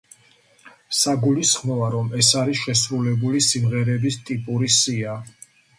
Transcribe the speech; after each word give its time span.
საგულისხმოა, 0.99 1.91
რომ 1.97 2.09
ეს 2.23 2.31
არის 2.45 2.65
შესრულებული 2.67 3.47
სიმღერების 3.53 4.21
ტიპური 4.31 4.77
სია. 4.83 5.21